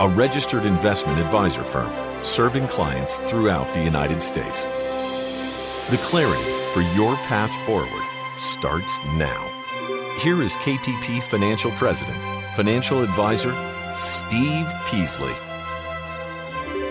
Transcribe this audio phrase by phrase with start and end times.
[0.00, 1.92] a registered investment advisor firm
[2.24, 4.64] serving clients throughout the United States.
[5.88, 8.02] The clarity for your path forward
[8.36, 9.40] starts now.
[10.18, 12.18] Here is KPP Financial President,
[12.56, 13.54] Financial Advisor
[13.94, 15.34] Steve Peasley.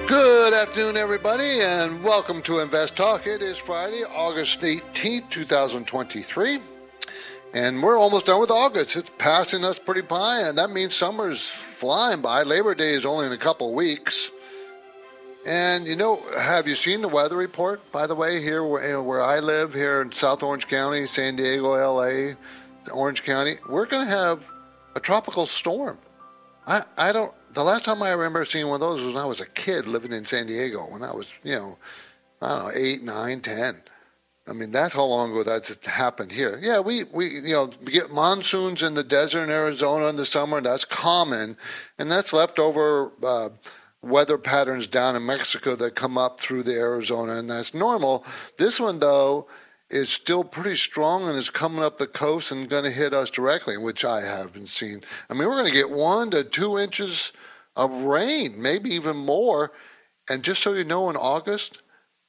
[0.08, 3.28] Good afternoon, everybody, and welcome to Invest Talk.
[3.28, 6.60] It is Friday, August 18th, 2023.
[7.54, 8.96] And we're almost done with August.
[8.96, 12.42] It's passing us pretty by, and that means summer's flying by.
[12.42, 14.32] Labor Day is only in a couple weeks.
[15.46, 19.22] And you know, have you seen the weather report, by the way, here where, where
[19.22, 22.34] I live, here in South Orange County, San Diego, LA,
[22.92, 23.56] Orange County?
[23.70, 24.44] We're going to have
[24.96, 26.00] a tropical storm.
[26.66, 29.28] I, I don't, the last time I remember seeing one of those was when I
[29.28, 31.78] was a kid living in San Diego, when I was, you know,
[32.42, 33.82] I don't know, eight, nine, ten.
[34.48, 36.60] I mean, that's how long ago that's happened here.
[36.62, 40.60] Yeah, we, we you know get monsoons in the desert in Arizona in the summer.
[40.60, 41.56] That's common,
[41.98, 43.50] and that's leftover uh,
[44.02, 48.26] weather patterns down in Mexico that come up through the Arizona, and that's normal.
[48.58, 49.48] This one though
[49.90, 53.30] is still pretty strong and is coming up the coast and going to hit us
[53.30, 55.02] directly, which I haven't seen.
[55.30, 57.32] I mean, we're going to get one to two inches
[57.76, 59.72] of rain, maybe even more.
[60.30, 61.83] And just so you know, in August,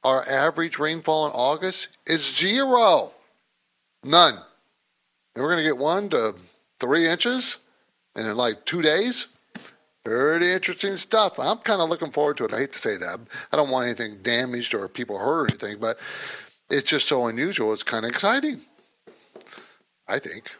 [0.05, 3.13] our average rainfall in August is zero.
[4.05, 4.35] None.
[4.35, 6.35] And we're going to get one to
[6.79, 7.59] three inches
[8.15, 9.29] and in like two days.
[10.05, 11.39] Pretty interesting stuff.
[11.39, 12.53] I'm kind of looking forward to it.
[12.53, 13.21] I hate to say that.
[13.51, 15.99] I don't want anything damaged or people hurt or anything, but
[16.71, 17.73] it's just so unusual.
[17.73, 18.61] It's kind of exciting.
[20.07, 20.55] I think.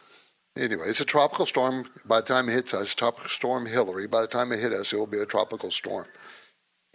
[0.57, 1.85] Anyway, it's a tropical storm.
[2.05, 4.93] By the time it hits us, tropical storm Hilary, By the time it hits us,
[4.93, 6.05] it will be a tropical storm.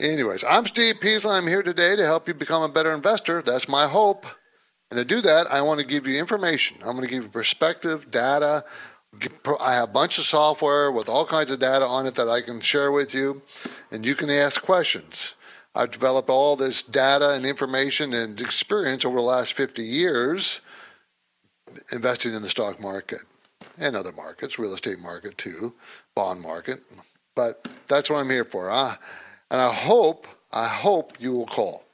[0.01, 1.33] Anyways, I'm Steve Peasley.
[1.33, 3.43] I'm here today to help you become a better investor.
[3.43, 4.25] That's my hope.
[4.91, 6.79] And to do that, I want to give you information.
[6.79, 8.65] I'm going to give you perspective, data.
[9.61, 12.41] I have a bunch of software with all kinds of data on it that I
[12.41, 13.43] can share with you,
[13.91, 15.35] and you can ask questions.
[15.75, 20.63] I've developed all this data and information and experience over the last 50 years
[21.93, 23.21] investing in the stock market
[23.79, 25.75] and other markets, real estate market too,
[26.15, 26.81] bond market.
[27.37, 28.71] But that's what I'm here for.
[28.71, 28.97] Huh?
[29.51, 31.85] And I hope, I hope you will call.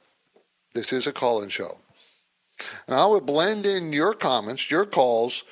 [0.73, 1.77] This is a call in show.
[2.87, 5.43] And I will blend in your comments, your calls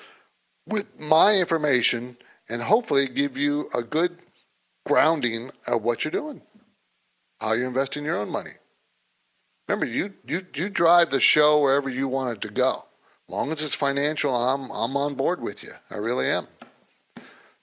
[0.67, 2.17] with my information
[2.49, 4.17] and hopefully give you a good
[4.85, 6.41] grounding of what you're doing,
[7.39, 8.51] how you're investing your own money.
[9.67, 12.85] Remember, you, you, you drive the show wherever you want it to go.
[13.27, 15.71] As long as it's financial, I'm, I'm on board with you.
[15.89, 16.47] I really am.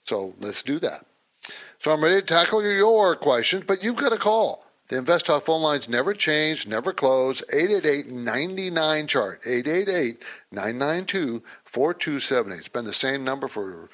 [0.01, 1.05] So let's do that.
[1.83, 4.63] So I'm ready to tackle your questions, but you've got a call.
[4.87, 7.43] The Invest Talk phone lines never change, never close.
[7.53, 9.43] 888-99 chart.
[10.53, 12.57] 888-992-4278.
[12.57, 13.89] It's been the same number for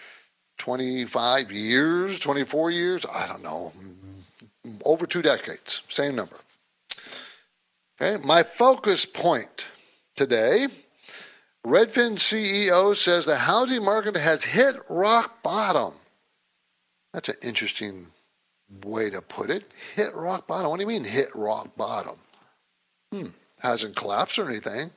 [0.59, 3.73] 25 years, 24 years, I don't know.
[4.85, 5.81] Over two decades.
[5.89, 6.35] Same number.
[7.99, 9.71] Okay, my focus point
[10.15, 10.67] today
[11.65, 15.93] Redfin CEO says the housing market has hit rock bottom.
[17.13, 18.07] That's an interesting
[18.83, 19.71] way to put it.
[19.95, 20.69] Hit rock bottom.
[20.69, 22.15] What do you mean hit rock bottom?
[23.11, 23.27] Hmm,
[23.59, 24.91] hasn't collapsed or anything.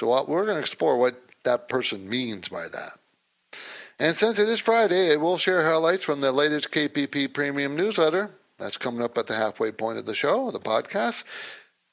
[0.00, 2.92] So we're going to explore what that person means by that.
[3.98, 8.30] And since it is Friday, we'll share highlights from the latest KPP Premium newsletter.
[8.58, 11.24] That's coming up at the halfway point of the show, the podcast.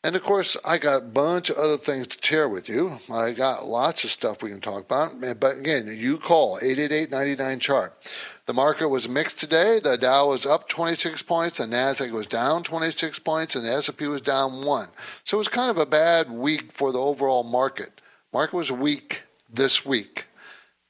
[0.05, 2.99] And of course, I got a bunch of other things to share with you.
[3.11, 5.15] I got lots of stuff we can talk about.
[5.39, 7.93] But again, you call 888 99 chart.
[8.45, 9.79] The market was mixed today.
[9.79, 14.05] The Dow was up 26 points, the Nasdaq was down 26 points, and the S&P
[14.05, 14.89] was down one.
[15.23, 17.99] So it was kind of a bad week for the overall market.
[18.31, 20.27] Market was weak this week.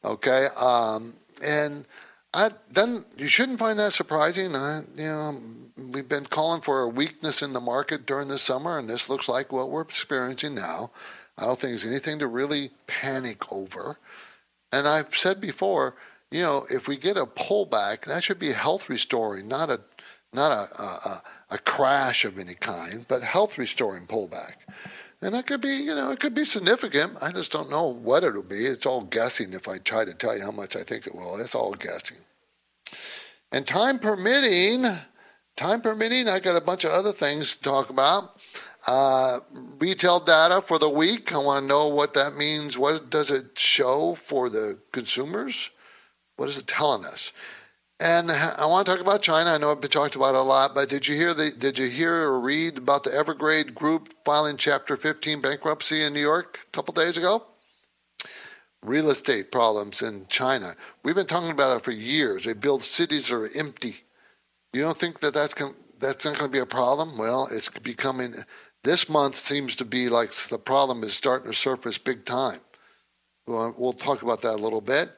[0.04, 1.86] Okay, um, and
[2.34, 4.54] I, then you shouldn't find that surprising.
[4.54, 5.38] I, you know,
[5.96, 9.28] we've been calling for a weakness in the market during the summer, and this looks
[9.28, 10.92] like what we're experiencing now.
[11.38, 13.98] I don't think there's anything to really panic over.
[14.72, 15.96] And I've said before
[16.32, 19.80] you know, if we get a pullback, that should be health restoring, not a
[20.34, 24.56] not a, a, a crash of any kind, but health restoring pullback.
[25.22, 27.24] And that could be, you know, it could be significant.
[27.24, 28.66] I just don't know what it'll be.
[28.66, 31.38] It's all guessing if I try to tell you how much I think it will.
[31.38, 32.18] It's all guessing.
[33.54, 34.84] And time permitting,
[35.56, 38.42] time permitting, I got a bunch of other things to talk about.
[38.88, 39.40] Uh,
[39.80, 41.34] retail data for the week.
[41.34, 42.78] I want to know what that means.
[42.78, 45.72] What does it show for the consumers?
[46.36, 47.32] What is it telling us?
[48.00, 49.52] And I want to talk about China.
[49.52, 51.88] I know I've been talked about a lot, but did you hear the did you
[51.88, 56.72] hear or read about the Evergrande Group filing Chapter 15 bankruptcy in New York a
[56.76, 57.44] couple days ago?
[58.84, 60.76] Real estate problems in China.
[61.04, 62.44] We've been talking about it for years.
[62.44, 63.96] They build cities that are empty.
[64.76, 67.18] You don't think that that's going that's not going to be a problem?
[67.18, 68.36] Well, it's becoming.
[68.84, 72.60] This month seems to be like the problem is starting to surface big time.
[73.48, 75.12] Well, we'll talk about that a little bit.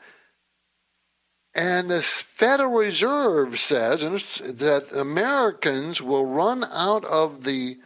[1.55, 4.01] And the Federal Reserve says
[4.41, 7.79] that Americans will run out of the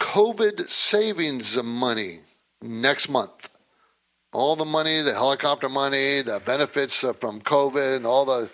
[0.00, 2.18] COVID savings money
[2.60, 3.50] next month.
[4.32, 8.50] All the money, the helicopter money, the benefits uh, from COVID, and all the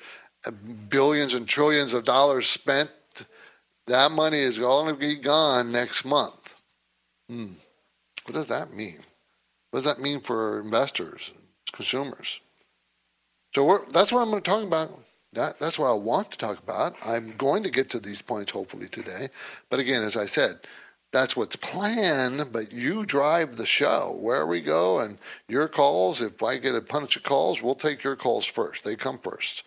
[0.88, 2.90] billions and trillions of dollars spent,
[3.86, 6.60] that money is going to be gone next month.
[7.28, 7.52] Hmm.
[8.24, 8.98] What does that mean?
[9.70, 12.40] What does that mean for investors, and consumers?
[13.54, 14.90] So that's what I'm going to talk about.
[15.32, 16.96] That, that's what I want to talk about.
[17.04, 19.28] I'm going to get to these points hopefully today.
[19.68, 20.58] But again, as I said,
[21.12, 24.16] that's what's planned, but you drive the show.
[24.20, 28.02] Where we go and your calls, if I get a bunch of calls, we'll take
[28.02, 28.84] your calls first.
[28.84, 29.64] They come first.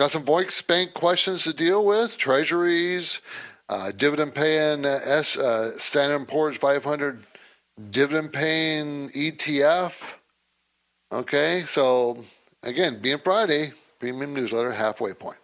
[0.00, 3.20] Got some voice bank questions to deal with, treasuries,
[3.68, 7.26] uh, dividend paying uh, S, uh, Standard Poor's 500
[7.90, 10.14] dividend paying ETF.
[11.12, 12.24] Okay, so
[12.62, 15.38] Again, being Friday, premium newsletter halfway point.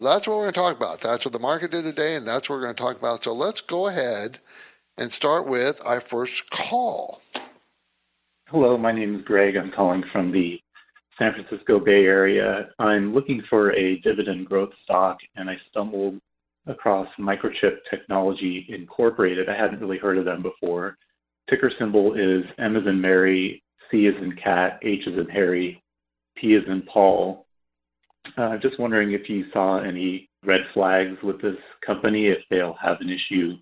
[0.00, 1.00] That's what we're going to talk about.
[1.00, 3.24] That's what the market did today, and that's what we're going to talk about.
[3.24, 4.38] So let's go ahead
[4.98, 7.22] and start with our first call.
[8.48, 9.56] Hello, my name is Greg.
[9.56, 10.60] I'm calling from the
[11.18, 12.68] San Francisco Bay Area.
[12.78, 16.20] I'm looking for a dividend growth stock, and I stumbled
[16.66, 19.48] across Microchip Technology Incorporated.
[19.48, 20.96] I hadn't really heard of them before.
[21.48, 25.82] Ticker symbol is M as in Mary, C as in cat, H as in Harry,
[26.36, 27.46] P is in Paul.
[28.36, 31.56] Uh, just wondering if you saw any red flags with this
[31.86, 33.56] company, if they'll have an issue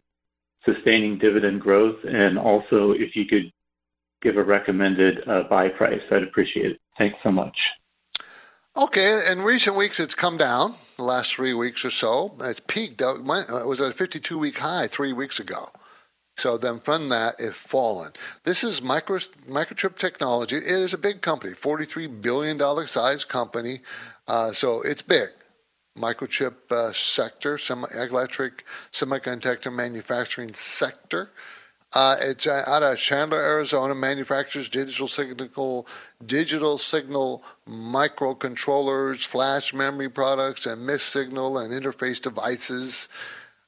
[0.65, 3.53] sustaining dividend growth, and also if you could
[4.23, 6.01] give a recommended uh, buy price.
[6.11, 6.82] I'd appreciate it.
[6.99, 7.57] Thanks so much.
[8.77, 10.75] Okay, in recent weeks it's come down.
[10.97, 13.01] The last three weeks or so, it's peaked.
[13.03, 15.67] It was at a 52-week high three weeks ago.
[16.37, 18.13] So then from that, it's fallen.
[18.45, 19.19] This is micro,
[19.49, 20.57] Microchip Technology.
[20.57, 23.81] It is a big company, $43 billion size company.
[24.27, 25.29] Uh, so it's big.
[25.99, 31.31] Microchip uh, sector, semi electric semiconductor manufacturing sector.
[31.95, 33.95] Uh, it's out of Chandler, Arizona.
[33.95, 35.87] Manufactures digital signal,
[36.25, 43.09] digital signal microcontrollers, flash memory products, and mixed signal and interface devices.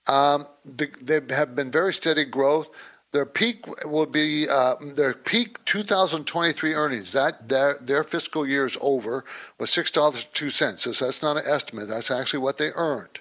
[0.08, 2.68] Um, they have been very steady growth.
[3.12, 7.12] Their peak will be uh, their peak 2023 earnings.
[7.12, 9.24] That their their fiscal year is over
[9.58, 10.82] was six dollars two cents.
[10.82, 11.88] So that's not an estimate.
[11.88, 13.20] That's actually what they earned.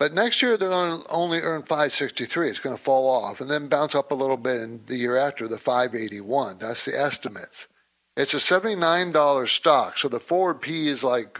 [0.00, 2.48] But next year they're going to only earn 563.
[2.48, 5.18] It's going to fall off and then bounce up a little bit in the year
[5.18, 6.56] after the 581.
[6.58, 7.68] That's the estimates.
[8.16, 11.38] It's a $79 stock, so the forward P is like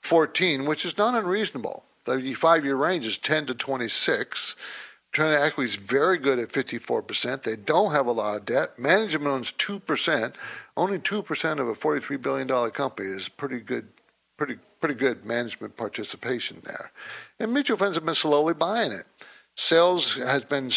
[0.00, 1.84] 14, which is not unreasonable.
[2.04, 4.56] The five year range is 10 to 26.
[5.12, 7.44] Return equity is very good at 54%.
[7.44, 8.76] They don't have a lot of debt.
[8.76, 10.34] Management owns 2%.
[10.76, 13.86] Only 2% of a $43 billion company is pretty good,
[14.36, 16.90] pretty, pretty good management participation there.
[17.40, 19.06] And mutual funds have been slowly buying it.
[19.54, 20.70] Sales has been,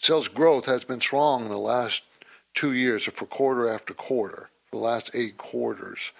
[0.00, 2.04] sales growth has been strong in the last
[2.52, 6.12] two years for quarter after quarter, the last eight quarters.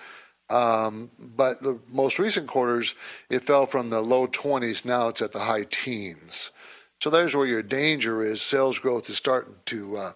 [0.49, 2.95] Um, but the most recent quarters,
[3.31, 4.85] it fell from the low 20s.
[4.85, 6.53] Now it's at the high teens.
[7.01, 8.41] So there's where your danger is.
[8.41, 10.13] Sales growth is starting to uh,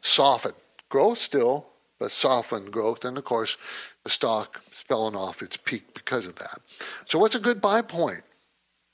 [0.00, 0.52] soften.
[0.88, 1.66] Growth still,
[1.98, 3.04] but soften growth.
[3.04, 3.58] And of course,
[4.02, 6.58] the stock is falling off its peak because of that.
[7.04, 8.22] So what's a good buy point?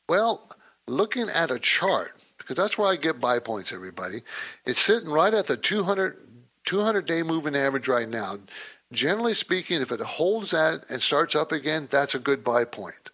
[0.08, 0.48] Well,
[0.86, 4.22] looking at a chart, because that's where I get buy points, everybody.
[4.66, 6.16] It's sitting right at the 200,
[6.64, 8.36] 200 day moving average right now.
[8.92, 13.10] Generally speaking, if it holds that and starts up again, that's a good buy point.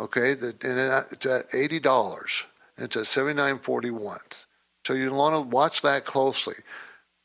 [0.00, 2.46] Okay, and it's at eighty dollars.
[2.76, 4.18] It's at seventy nine forty one.
[4.86, 6.54] So you want to watch that closely.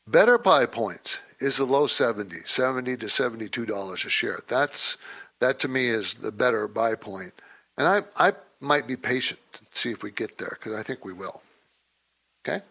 [0.06, 4.40] Better buy points is the low 70s, 70 to 72 dollars a share.
[4.46, 4.98] That's
[5.40, 7.32] that to me is the better buy point.
[7.78, 8.32] And I I
[8.64, 11.42] might be patient to see if we get there because I think we will.
[12.46, 12.64] Okay?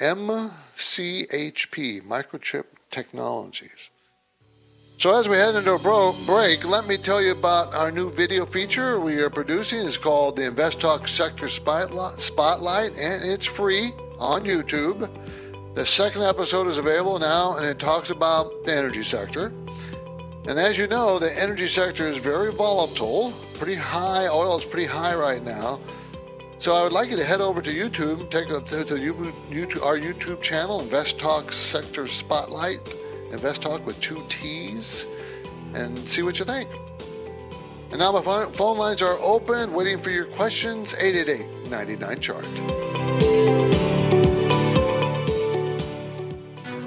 [0.00, 3.90] MCHP Microchip Technologies.
[4.98, 8.10] So, as we head into a bro- break, let me tell you about our new
[8.10, 9.80] video feature we are producing.
[9.80, 15.10] It's called the Invest Talk Sector Spotlight, and it's free on YouTube.
[15.74, 19.52] The second episode is available now, and it talks about the energy sector.
[20.48, 24.28] And as you know, the energy sector is very volatile, pretty high.
[24.28, 25.80] Oil is pretty high right now.
[26.58, 29.82] So I would like you to head over to YouTube, take a to, to YouTube,
[29.84, 32.94] our YouTube channel, Invest Talk Sector Spotlight,
[33.32, 35.06] Invest Talk with two T's,
[35.74, 36.68] and see what you think.
[37.90, 40.94] And now my phone lines are open, waiting for your questions.
[40.94, 43.25] 888 99 chart.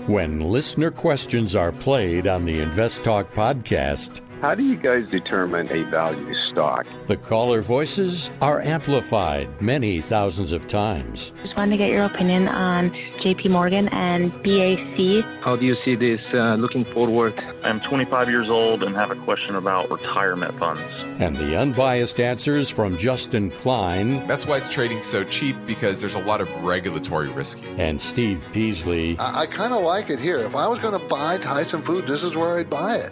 [0.10, 5.72] When listener questions are played on the Invest Talk podcast, how do you guys determine
[5.72, 6.88] a value stock?
[7.06, 11.32] The caller voices are amplified many thousands of times.
[11.44, 12.90] Just wanted to get your opinion on
[13.20, 15.24] JP Morgan and BAC.
[15.42, 17.34] How do you see this uh, looking forward?
[17.64, 20.82] I'm 25 years old and have a question about retirement funds.
[21.20, 24.26] And the unbiased answers from Justin Klein.
[24.28, 27.62] That's why it's trading so cheap because there's a lot of regulatory risk.
[27.78, 29.18] And Steve Peasley.
[29.20, 30.40] I, I kind of like it here.
[30.40, 33.12] If I was going to buy Tyson Food, this is where I'd buy it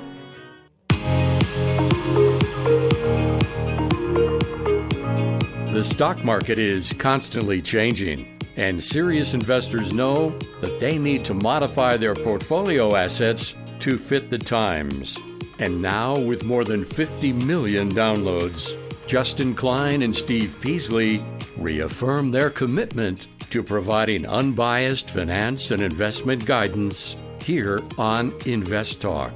[5.81, 11.97] The stock market is constantly changing, and serious investors know that they need to modify
[11.97, 15.17] their portfolio assets to fit the times.
[15.57, 21.25] And now, with more than 50 million downloads, Justin Klein and Steve Peasley
[21.57, 29.33] reaffirm their commitment to providing unbiased finance and investment guidance here on Invest Talk.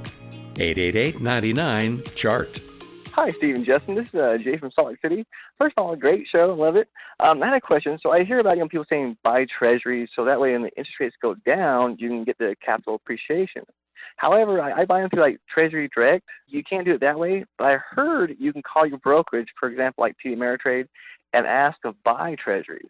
[0.60, 2.60] 888 99 Chart.
[3.16, 3.94] Hi, Steve and Justin.
[3.94, 5.26] This is uh, Jay from Salt Lake City.
[5.58, 6.54] First of all, a great show.
[6.58, 6.88] Love it.
[7.18, 7.98] Um, I had a question.
[8.02, 11.00] So I hear about young people saying buy treasuries so that way when the interest
[11.00, 13.62] rates go down, you can get the capital appreciation.
[14.16, 16.24] However, I, I buy them through like Treasury Direct.
[16.46, 19.68] You can't do it that way, but I heard you can call your brokerage, for
[19.68, 20.86] example, like TD Ameritrade,
[21.32, 22.88] and ask to buy treasuries.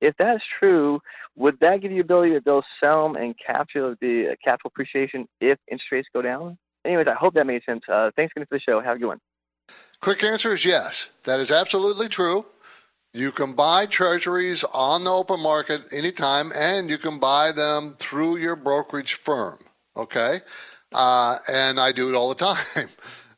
[0.00, 1.00] If that's true,
[1.36, 5.26] would that give you the ability to go sell them and capture the capital appreciation
[5.40, 6.58] if interest rates go down?
[6.84, 7.82] Anyways, I hope that made sense.
[7.90, 8.80] Uh, thanks again for the show.
[8.80, 9.20] Have a good one.
[10.04, 11.08] Quick answer is yes.
[11.22, 12.44] That is absolutely true.
[13.14, 18.36] You can buy treasuries on the open market anytime, and you can buy them through
[18.36, 19.56] your brokerage firm.
[19.96, 20.40] Okay?
[20.92, 22.90] Uh, and I do it all the time.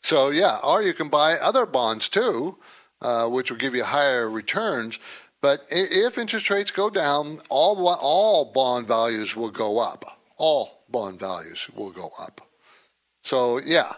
[0.03, 2.59] So, yeah, or you can buy other bonds too,
[3.01, 4.99] uh, which will give you higher returns.
[5.41, 10.05] But if interest rates go down, all, all bond values will go up.
[10.37, 12.41] All bond values will go up.
[13.23, 13.93] So, yeah,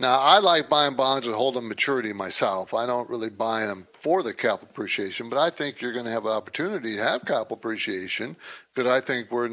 [0.00, 2.72] now, I like buying bonds that hold them maturity myself.
[2.72, 6.10] I don't really buy them for the capital appreciation, but I think you're going to
[6.10, 8.36] have an opportunity to have capital appreciation
[8.74, 9.50] because I think we're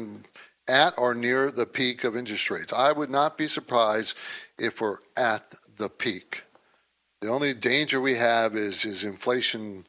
[0.66, 2.72] at or near the peak of interest rates.
[2.72, 4.16] I would not be surprised
[4.58, 6.44] if we're at the peak.
[7.20, 9.86] The only danger we have is is inflation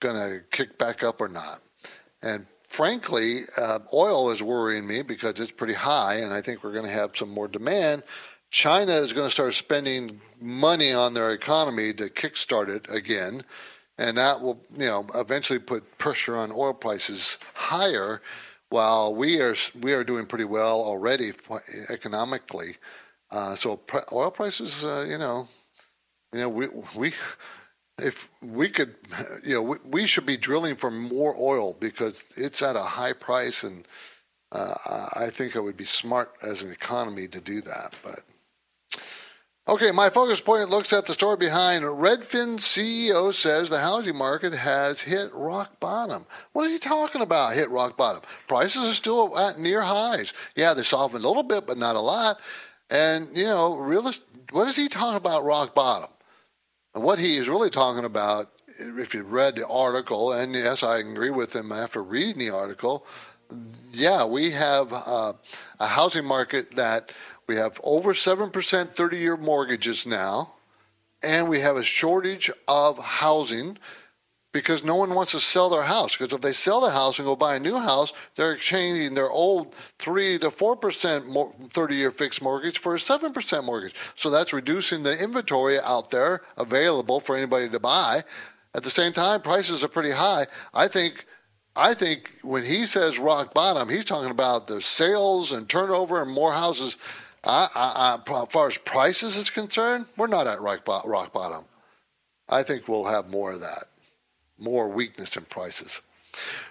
[0.00, 1.60] going to kick back up or not?
[2.22, 6.72] And frankly, uh, oil is worrying me because it's pretty high, and I think we're
[6.72, 8.04] going to have some more demand.
[8.50, 13.44] China is going to start spending money on their economy to kickstart it again,
[13.98, 18.22] and that will, you know, eventually put pressure on oil prices higher.
[18.70, 21.32] While we are we are doing pretty well already
[21.90, 22.76] economically,
[23.30, 23.80] uh, so
[24.12, 25.48] oil prices, uh, you know,
[26.32, 27.12] you know, we we
[27.98, 28.94] if we could,
[29.44, 33.14] you know, we, we should be drilling for more oil because it's at a high
[33.14, 33.86] price, and
[34.52, 34.74] uh,
[35.14, 38.20] I think it would be smart as an economy to do that, but.
[39.68, 44.54] Okay, my focus point looks at the story behind Redfin CEO says the housing market
[44.54, 46.24] has hit rock bottom.
[46.54, 47.52] What is he talking about?
[47.52, 48.22] Hit rock bottom.
[48.46, 50.32] Prices are still at near highs.
[50.56, 52.40] Yeah, they're softened a little bit, but not a lot.
[52.88, 54.22] And you know, realist,
[54.52, 55.44] what is he talking about?
[55.44, 56.08] Rock bottom.
[56.94, 58.48] And what he is really talking about,
[58.78, 63.06] if you read the article, and yes, I agree with him after reading the article.
[63.92, 65.34] Yeah, we have uh,
[65.78, 67.12] a housing market that
[67.48, 70.52] we have over 7% 30 year mortgages now,
[71.22, 73.78] and we have a shortage of housing
[74.52, 76.16] because no one wants to sell their house.
[76.16, 79.30] Because if they sell the house and go buy a new house, they're exchanging their
[79.30, 83.94] old 3 to 4% 30 year fixed mortgage for a 7% mortgage.
[84.14, 88.22] So that's reducing the inventory out there available for anybody to buy.
[88.74, 90.46] At the same time, prices are pretty high.
[90.74, 91.24] I think
[91.74, 96.30] I think when he says rock bottom, he's talking about the sales and turnover and
[96.30, 96.98] more houses.
[97.44, 101.64] I, I, I, as far as prices is concerned, we're not at rock, rock bottom.
[102.48, 103.84] I think we'll have more of that,
[104.58, 106.00] more weakness in prices.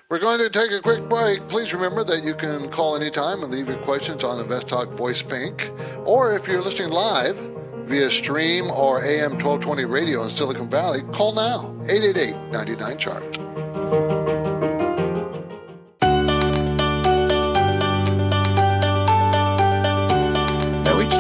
[0.10, 1.48] We're going to take a quick break.
[1.50, 5.22] Please remember that you can call anytime and leave your questions on Invest Talk Voice
[5.22, 5.72] Bank,
[6.06, 7.38] or if you're listening live
[7.86, 13.47] via stream or AM 1220 radio in Silicon Valley, call now 888 99 chart.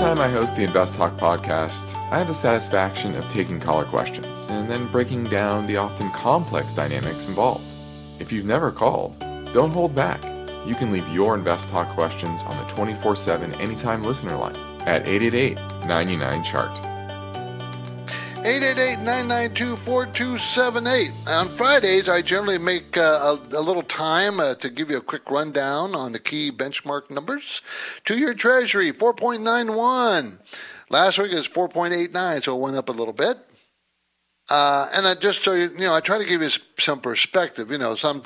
[0.07, 4.47] Time I host the Invest Talk podcast, I have the satisfaction of taking caller questions
[4.49, 7.69] and then breaking down the often complex dynamics involved.
[8.17, 9.19] If you've never called,
[9.51, 10.23] don't hold back.
[10.65, 14.55] You can leave your Invest Talk questions on the 24 7 anytime listener line
[14.87, 16.96] at 888 99 Chart.
[18.47, 21.11] 888-992-4278.
[21.27, 25.01] On Fridays, I generally make uh, a, a, little time uh, to give you a
[25.01, 27.61] quick rundown on the key benchmark numbers.
[28.05, 30.39] Two-year Treasury, 4.91.
[30.89, 33.37] Last week it was 4.89, so it went up a little bit.
[34.49, 37.69] Uh, and I just so you, you know, I try to give you some perspective.
[37.69, 38.23] You know, some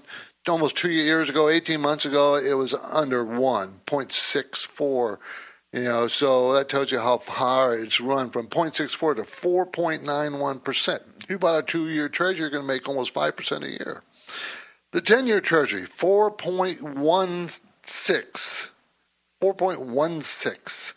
[0.47, 5.17] almost two years ago, 18 months ago, it was under 1, 0.64
[5.73, 11.29] you know, so that tells you how far it's run from 0.64 to 4.91%.
[11.29, 14.03] You bought a two year treasury, you're going to make almost 5% a year.
[14.91, 18.71] The 10 year treasury, 4.16.
[19.41, 20.93] 4.16.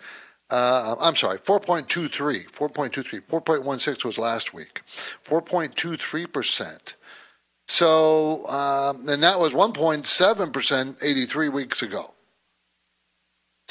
[0.51, 2.51] Uh, I'm sorry, 4.23.
[2.51, 3.23] 4.23.
[3.23, 4.83] 4.16 was last week.
[4.87, 6.95] 4.23%.
[7.67, 12.14] So, um, and that was 1.7% 83 weeks ago.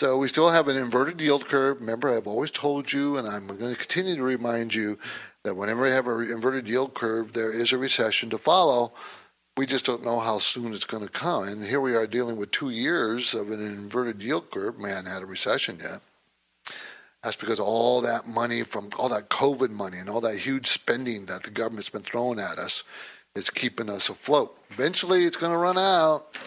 [0.03, 1.79] So we still have an inverted yield curve.
[1.79, 4.99] Remember, I've always told you, and I'm going to continue to remind you
[5.43, 8.91] that whenever we have an inverted yield curve, there is a recession to follow.
[9.55, 11.47] We just don't know how soon it's going to come.
[11.47, 14.77] And here we are dealing with two years of an inverted yield curve.
[14.77, 16.01] Man, had a recession yet.
[17.23, 21.27] That's because all that money from all that COVID money and all that huge spending
[21.27, 22.83] that the government's been throwing at us
[23.37, 24.57] is keeping us afloat.
[24.69, 26.37] Eventually, it's going to run out,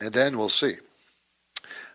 [0.00, 0.74] and then we'll see.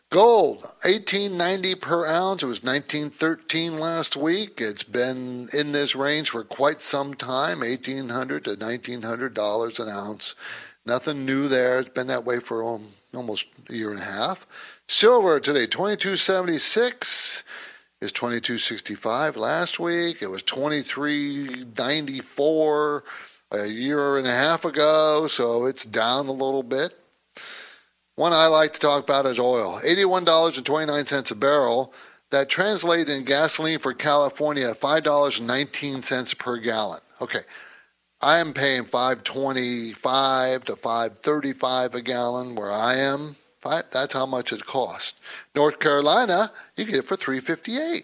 [0.09, 2.41] Gold, 1890 per ounce.
[2.41, 4.61] It was 1913 last week.
[4.61, 10.33] It's been in this range for quite some time, 1800 to 1900 dollars an ounce.
[10.85, 11.79] Nothing new there.
[11.79, 14.47] It's been that way for um, almost a year and a half.
[14.87, 17.43] Silver today, 2276
[17.99, 20.21] is 2265 last week.
[20.21, 23.03] It was 2394
[23.51, 26.97] a year and a half ago, so it's down a little bit.
[28.17, 29.79] One I like to talk about is oil.
[29.83, 31.93] $81.29 a barrel.
[32.31, 36.99] That translates in gasoline for California at $5.19 per gallon.
[37.21, 37.41] Okay.
[38.19, 43.35] I am paying 525 to 535 a gallon where I am.
[43.61, 45.13] That's how much it costs.
[45.55, 48.03] North Carolina, you get it for 358.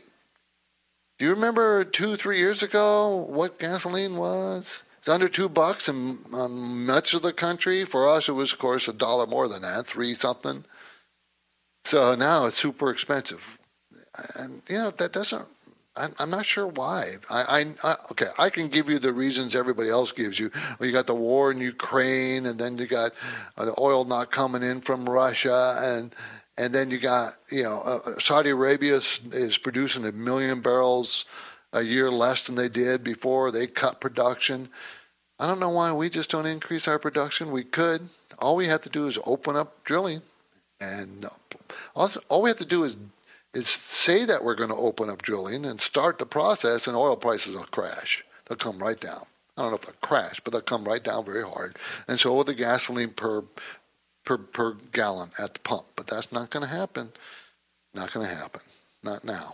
[1.17, 4.83] Do you remember two, three years ago what gasoline was?
[5.03, 7.83] It's under two bucks in much of the country.
[7.83, 10.63] For us, it was, of course, a dollar more than that, three something.
[11.83, 13.59] So now it's super expensive,
[14.37, 15.45] and you know that doesn't.
[15.97, 17.15] I'm, I'm not sure why.
[17.29, 17.41] I,
[17.83, 20.49] I, I, okay, I can give you the reasons everybody else gives you.
[20.79, 23.11] Well, you got the war in Ukraine, and then you got
[23.57, 26.15] uh, the oil not coming in from Russia, and
[26.57, 31.25] and then you got you know uh, Saudi Arabia is, is producing a million barrels
[31.73, 33.51] a year less than they did before.
[33.51, 34.69] They cut production.
[35.39, 37.51] I don't know why we just don't increase our production.
[37.51, 38.09] We could.
[38.39, 40.21] All we have to do is open up drilling,
[40.79, 41.29] and uh,
[41.95, 42.95] all, all we have to do is
[43.53, 47.15] is say that we're going to open up drilling and start the process, and oil
[47.15, 48.25] prices will crash.
[48.45, 49.25] They'll come right down.
[49.55, 51.77] I don't know if they'll crash, but they'll come right down very hard.
[52.07, 53.43] And so will the gasoline per
[54.25, 55.85] per per gallon at the pump.
[55.95, 57.11] But that's not going to happen.
[57.93, 58.61] Not going to happen.
[59.03, 59.53] Not now.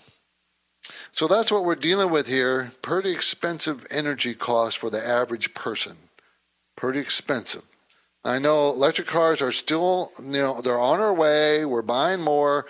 [1.12, 2.72] So that's what we're dealing with here.
[2.82, 5.98] Pretty expensive energy costs for the average person.
[6.76, 7.64] Pretty expensive.
[8.24, 11.64] I know electric cars are still, you know, they're on our way.
[11.66, 12.66] We're buying more,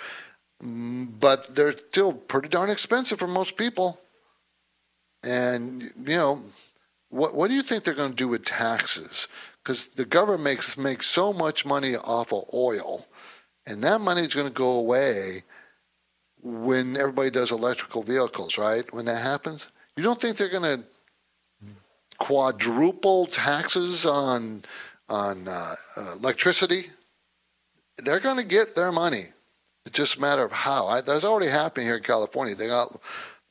[0.61, 3.99] but they're still pretty darn expensive for most people.
[5.23, 6.41] And you know,
[7.09, 9.27] what what do you think they're going to do with taxes?
[9.63, 13.05] Because the government makes makes so much money off of oil,
[13.65, 15.43] and that money is going to go away
[16.41, 18.91] when everybody does electrical vehicles, right?
[18.93, 20.83] When that happens, you don't think they're going to
[22.19, 24.63] quadruple taxes on
[25.09, 26.83] on uh, uh, electricity?
[27.97, 29.25] They're going to get their money.
[29.85, 30.87] It's just a matter of how.
[30.87, 32.53] I, that's already happening here in California.
[32.53, 33.01] They got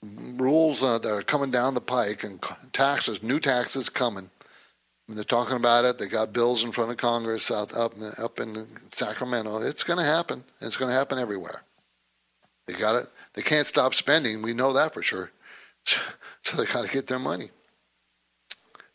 [0.02, 2.40] rules uh, that are coming down the pike and
[2.72, 4.30] taxes, new taxes coming.
[5.06, 8.40] When they're talking about it, they got bills in front of Congress out, up up
[8.40, 9.62] in Sacramento.
[9.62, 10.44] It's going to happen.
[10.60, 11.62] It's going to happen everywhere.
[12.68, 13.08] They got it.
[13.32, 14.42] They can't stop spending.
[14.42, 15.32] We know that for sure.
[16.42, 17.50] So they got to get their money,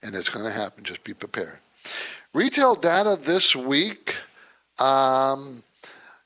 [0.01, 0.83] and it's going to happen.
[0.83, 1.59] Just be prepared.
[2.33, 4.15] Retail data this week.
[4.79, 5.63] Um,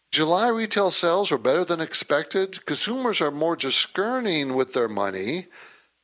[0.09, 2.65] July retail sales are better than expected.
[2.65, 5.47] Consumers are more discerning with their money,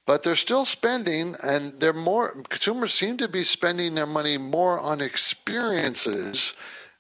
[0.06, 2.34] but they're still spending, and they're more.
[2.50, 6.54] Consumers seem to be spending their money more on experiences,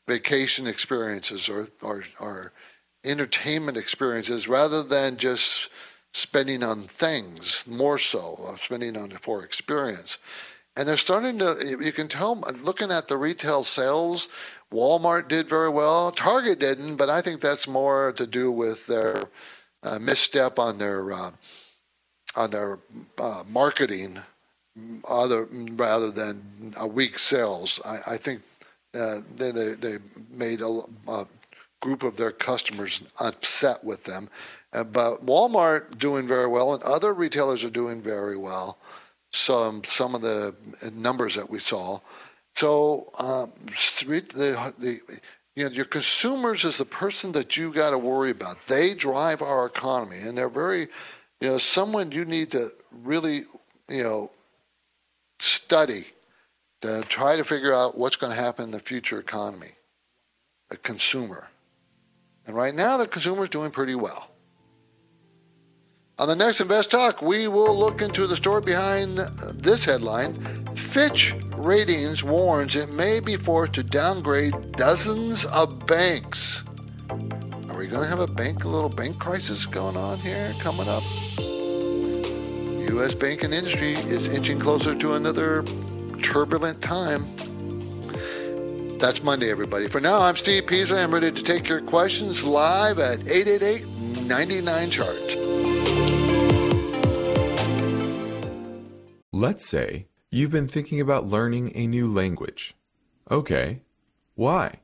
[0.08, 2.54] vacation experiences, or or, or
[3.04, 5.70] entertainment experiences, rather than just
[6.12, 7.66] spending on things.
[7.68, 10.20] More so, spending on for experience.
[10.76, 11.78] And they're starting to.
[11.80, 14.30] You can tell looking at the retail sales
[14.74, 16.12] Walmart did very well.
[16.12, 19.26] Target didn't, but I think that's more to do with their
[19.84, 21.32] uh, misstep on their uh,
[22.36, 22.80] on their
[23.20, 24.18] uh, marketing,
[25.08, 27.80] other rather than a weak sales.
[27.86, 28.42] I, I think
[29.00, 29.98] uh, they, they, they
[30.32, 31.28] made a, a,
[31.84, 34.30] group of their customers upset with them.
[34.72, 38.78] Uh, but Walmart doing very well, and other retailers are doing very well.
[39.32, 40.56] Some some of the
[40.94, 42.00] numbers that we saw.
[42.56, 43.52] So um,
[44.00, 45.20] the, the
[45.58, 48.66] you know your consumers is the person that you got to worry about.
[48.68, 50.88] They drive our economy, and they're very
[51.42, 52.70] you know someone you need to
[53.04, 53.42] really
[53.90, 54.32] you know
[55.40, 56.06] study
[56.82, 59.72] to try to figure out what's going to happen in the future economy.
[60.72, 61.50] A consumer,
[62.46, 64.30] and right now the consumer is doing pretty well.
[66.20, 70.40] On the next Invest Talk, we will look into the story behind uh, this headline.
[70.76, 76.64] Fitch Ratings warns it may be forced to downgrade dozens of banks.
[77.10, 80.88] Are we going to have a bank, a little bank crisis going on here coming
[80.88, 81.04] up?
[82.90, 83.16] U.S.
[83.16, 85.64] banking industry is inching closer to another
[86.22, 87.26] turbulent time.
[89.04, 89.90] That's Monday, everybody.
[89.90, 90.98] For now, I'm Steve Peasley.
[90.98, 93.86] I'm ready to take your questions live at 888
[94.26, 95.38] 99 Chart.
[99.34, 102.76] Let's say you've been thinking about learning a new language.
[103.30, 103.82] Okay,
[104.36, 104.76] why?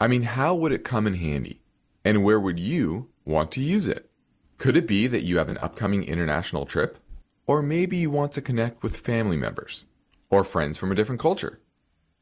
[0.00, 1.60] I mean, how would it come in handy?
[2.04, 4.10] And where would you want to use it?
[4.58, 6.98] Could it be that you have an upcoming international trip?
[7.46, 9.86] Or maybe you want to connect with family members
[10.28, 11.60] or friends from a different culture?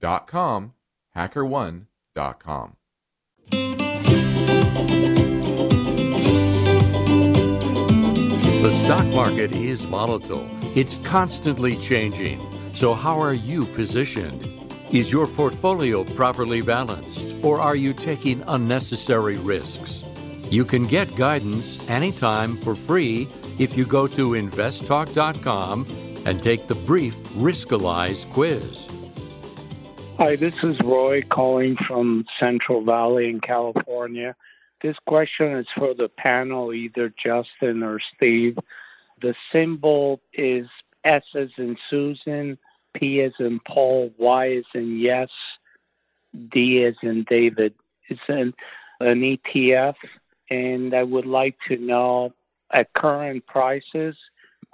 [0.00, 2.74] hackerone.com.
[8.60, 10.48] The stock market is volatile.
[10.74, 12.40] It's constantly changing.
[12.74, 14.46] So, how are you positioned?
[14.90, 20.04] Is your portfolio properly balanced, or are you taking unnecessary risks?
[20.50, 25.86] You can get guidance anytime for free if you go to investtalk.com
[26.24, 28.88] and take the brief Riskalyze quiz.
[30.18, 34.34] Hi, this is Roy calling from Central Valley in California.
[34.82, 38.58] This question is for the panel, either Justin or Steve.
[39.22, 40.66] The symbol is
[41.04, 42.58] S as in Susan,
[42.94, 45.28] P as in Paul, Y as in yes,
[46.52, 47.74] D as in David.
[48.08, 48.54] It's an,
[48.98, 49.94] an ETF,
[50.50, 52.34] and I would like to know
[52.72, 54.16] at current prices,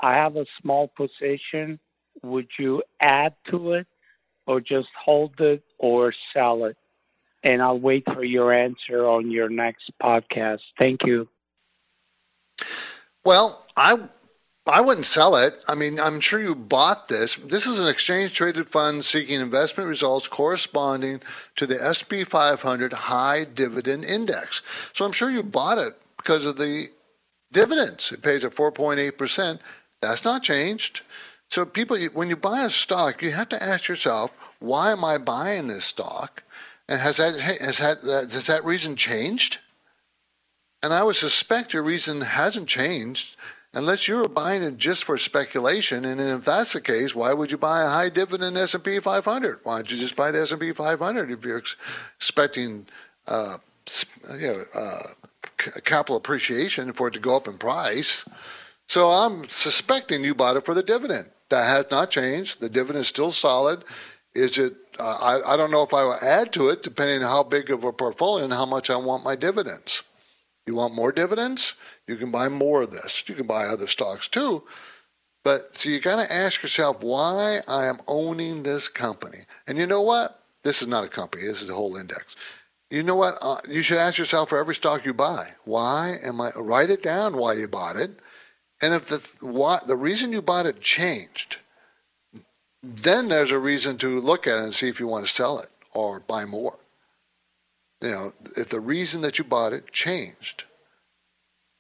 [0.00, 1.80] I have a small position.
[2.22, 3.86] Would you add to it
[4.46, 6.76] or just hold it or sell it?
[7.42, 10.60] And I'll wait for your answer on your next podcast.
[10.78, 11.28] Thank you.
[13.24, 13.98] Well, I
[14.66, 15.62] I wouldn't sell it.
[15.68, 17.36] I mean, I'm sure you bought this.
[17.36, 21.20] This is an exchange traded fund seeking investment results corresponding
[21.56, 24.62] to the SP 500 high dividend index.
[24.94, 26.88] So I'm sure you bought it because of the
[27.52, 28.10] dividends.
[28.10, 29.58] It pays at 4.8%.
[30.00, 31.02] That's not changed.
[31.54, 35.18] So people, when you buy a stock, you have to ask yourself, why am I
[35.18, 36.42] buying this stock?
[36.88, 39.60] And has that, has that, has that reason changed?
[40.82, 43.36] And I would suspect your reason hasn't changed
[43.72, 46.04] unless you're buying it just for speculation.
[46.04, 49.60] And if that's the case, why would you buy a high dividend S&P 500?
[49.62, 51.62] Why don't you just buy the S&P 500 if you're
[52.16, 52.84] expecting
[53.28, 53.58] uh,
[54.40, 55.02] you know, uh,
[55.84, 58.24] capital appreciation for it to go up in price?
[58.88, 61.28] So I'm suspecting you bought it for the dividend.
[61.50, 62.60] That has not changed.
[62.60, 63.84] The dividend is still solid.
[64.34, 64.74] Is it?
[64.98, 67.70] Uh, I, I don't know if I will add to it depending on how big
[67.70, 70.02] of a portfolio and how much I want my dividends.
[70.66, 71.74] You want more dividends?
[72.08, 73.24] You can buy more of this.
[73.28, 74.62] You can buy other stocks too.
[75.44, 79.40] But so you got to ask yourself why I am owning this company.
[79.68, 80.40] And you know what?
[80.62, 81.42] This is not a company.
[81.46, 82.34] This is a whole index.
[82.90, 83.38] You know what?
[83.42, 85.48] Uh, you should ask yourself for every stock you buy.
[85.64, 86.50] Why am I?
[86.56, 88.18] Write it down why you bought it.
[88.82, 91.58] And if the the reason you bought it changed,
[92.82, 95.58] then there's a reason to look at it and see if you want to sell
[95.58, 96.78] it or buy more.
[98.02, 100.64] You know, if the reason that you bought it changed,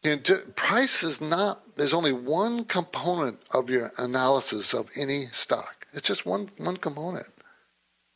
[0.02, 1.76] you know, price is not.
[1.76, 5.86] There's only one component of your analysis of any stock.
[5.92, 7.26] It's just one one component.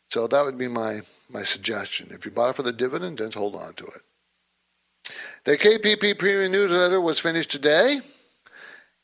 [0.08, 2.08] So that would be my my suggestion.
[2.10, 5.12] If you bought it for the dividend, then hold on to it.
[5.44, 8.00] The KPP Premium Newsletter was finished today,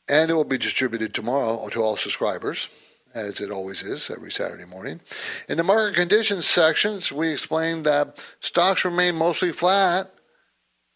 [0.09, 2.69] and it will be distributed tomorrow to all subscribers
[3.15, 4.99] as it always is every Saturday morning.
[5.47, 10.11] In the market conditions sections, we explained that stocks remain mostly flat,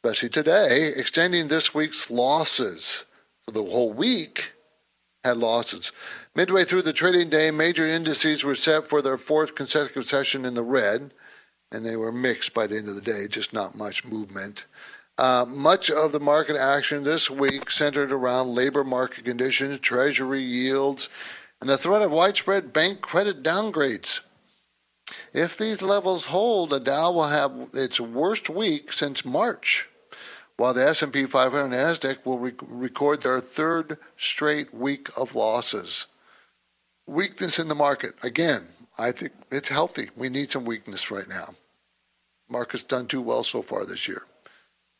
[0.03, 3.05] especially today, extending this week's losses.
[3.45, 4.51] So the whole week
[5.23, 5.93] had losses.
[6.35, 10.53] Midway through the trading day, major indices were set for their fourth consecutive session in
[10.53, 11.11] the red,
[11.71, 14.65] and they were mixed by the end of the day, just not much movement.
[15.19, 21.09] Uh, much of the market action this week centered around labor market conditions, treasury yields,
[21.59, 24.21] and the threat of widespread bank credit downgrades.
[25.33, 29.89] If these levels hold, the Dow will have its worst week since March,
[30.55, 36.07] while the S&P 500 and Nasdaq will rec- record their third straight week of losses.
[37.05, 38.13] Weakness in the market.
[38.23, 40.11] Again, I think it's healthy.
[40.15, 41.55] We need some weakness right now.
[42.49, 44.23] Market's done too well so far this year.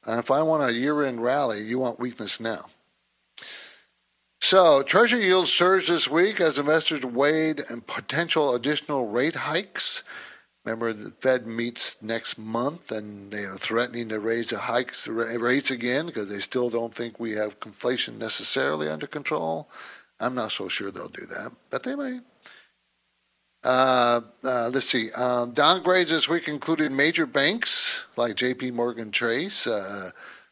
[0.10, 2.66] And if I want a year-end rally, you want weakness now.
[4.42, 10.04] So, Treasury yields surged this week as investors weighed and potential additional rate hikes.
[10.66, 15.70] Remember, the Fed meets next month, and they are threatening to raise the hikes rates
[15.70, 19.70] again because they still don't think we have inflation necessarily under control.
[20.20, 22.22] I'm not so sure they'll do that, but they may.
[23.64, 25.10] Uh, uh, let's see.
[25.18, 28.72] Um, downgrades this week included major banks like J.P.
[28.72, 29.68] Morgan Chase.
[29.68, 30.12] Uh,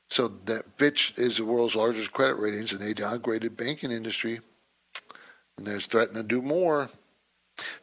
[0.09, 4.39] so that Fitch is the world's largest credit ratings, and they downgraded banking industry,
[5.57, 6.89] and they're threatening to do more.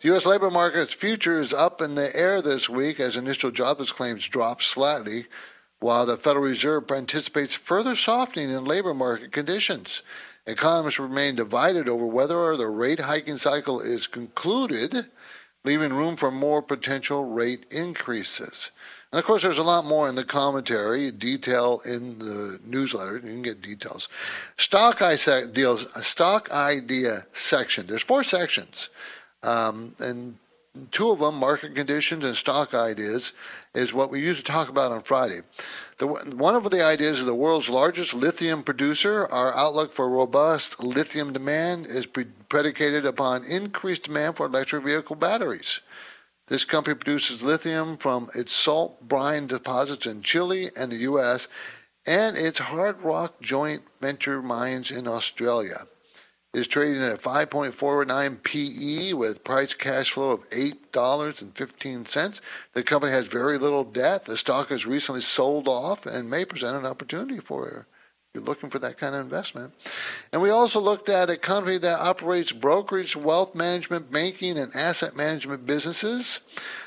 [0.01, 0.27] The U.S.
[0.27, 4.63] labor market's future is up in the air this week as initial jobless claims drop
[4.63, 5.27] slightly,
[5.81, 10.03] while the Federal Reserve anticipates further softening in labor market conditions.
[10.47, 15.07] Economists remain divided over whether or the rate hiking cycle is concluded,
[15.65, 18.71] leaving room for more potential rate increases.
[19.11, 23.15] And of course, there's a lot more in the commentary, detail in the newsletter.
[23.15, 24.09] You can get details.
[24.57, 24.99] Stock
[25.53, 27.87] deals, stock idea section.
[27.87, 28.91] There's four sections,
[29.43, 30.37] um, and
[30.91, 33.33] two of them, market conditions and stock ideas,
[33.75, 35.41] is what we used to talk about on Friday.
[35.99, 39.27] The, one of the ideas is the world's largest lithium producer.
[39.31, 45.17] Our outlook for robust lithium demand is pre- predicated upon increased demand for electric vehicle
[45.17, 45.81] batteries.
[46.47, 51.49] This company produces lithium from its salt brine deposits in Chile and the U.S.
[52.07, 55.87] and its hard rock joint venture mines in Australia.
[56.55, 62.41] Is trading at 5.49 PE with price cash flow of $8.15.
[62.75, 64.27] The company has very little debt.
[64.27, 67.85] The stock has recently sold off and may present an opportunity for you.
[68.35, 69.73] you're looking for that kind of investment.
[70.33, 75.17] And we also looked at a company that operates brokerage, wealth management, banking, and asset
[75.17, 76.39] management businesses.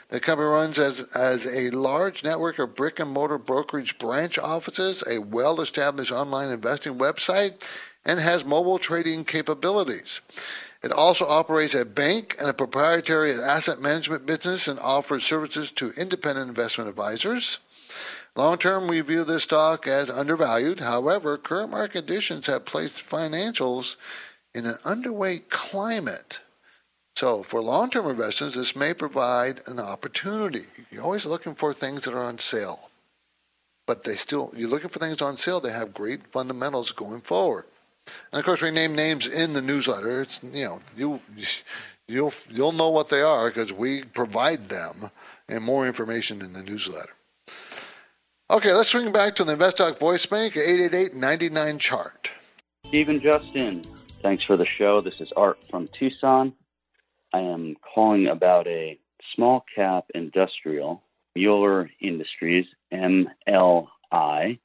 [0.07, 5.03] The company runs as, as a large network of brick and mortar brokerage branch offices,
[5.05, 7.61] a well established online investing website,
[8.07, 10.21] and has mobile trading capabilities.
[10.81, 15.91] It also operates a bank and a proprietary asset management business and offers services to
[15.97, 17.59] independent investment advisors.
[18.35, 20.79] Long term, we view this stock as undervalued.
[20.79, 23.97] However, current market conditions have placed financials
[24.53, 26.39] in an underweight climate.
[27.15, 30.65] So, for long term investors, this may provide an opportunity.
[30.91, 32.91] You're always looking for things that are on sale.
[33.87, 37.65] But they still, you're looking for things on sale, they have great fundamentals going forward.
[38.31, 40.21] And of course, we name names in the newsletter.
[40.21, 41.19] It's, you know, you,
[42.07, 45.09] you'll, you'll know what they are because we provide them
[45.49, 47.13] and more information in the newsletter.
[48.49, 49.55] Okay, let's swing back to the
[49.99, 52.31] voice bank, 888-99 chart.
[52.85, 53.83] Stephen Justin,
[54.21, 55.01] thanks for the show.
[55.01, 56.53] This is Art from Tucson.
[57.33, 58.97] I am calling about a
[59.35, 61.03] small cap industrial,
[61.35, 64.59] Mueller Industries, MLI,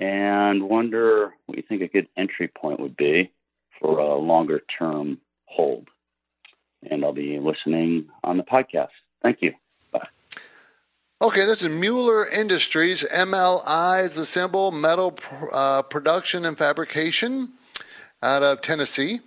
[0.00, 3.30] and wonder what you think a good entry point would be
[3.78, 5.88] for a longer term hold.
[6.90, 8.88] And I'll be listening on the podcast.
[9.22, 9.52] Thank you.
[9.92, 10.08] Bye.
[11.20, 13.04] Okay, this is Mueller Industries.
[13.04, 15.18] MLI is the symbol, metal
[15.52, 17.50] uh, production and fabrication
[18.22, 19.20] out of Tennessee.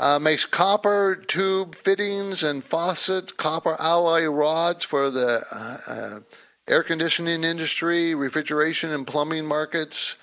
[0.00, 6.20] Uh, makes copper tube fittings and faucets, copper alloy rods for the uh, uh
[6.68, 10.16] air conditioning industry, refrigeration and plumbing markets.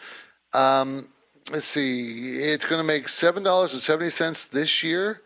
[0.53, 1.09] Um,
[1.51, 5.21] let's see, it's going to make $7.70 this year.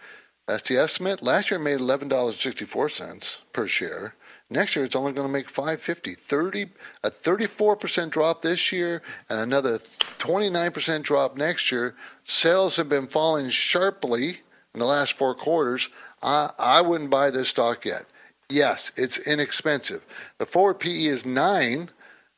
[0.47, 1.23] That's the estimate.
[1.23, 4.15] Last year it made $11.64 per share.
[4.49, 6.13] Next year, it's only going to make 550.
[6.13, 6.65] 30,
[7.04, 11.95] a 34% drop this year and another 29% drop next year.
[12.23, 14.41] Sales have been falling sharply
[14.73, 15.89] in the last four quarters.
[16.21, 18.06] I, I wouldn't buy this stock yet.
[18.49, 20.03] Yes, it's inexpensive.
[20.38, 21.89] The forward PE is 9,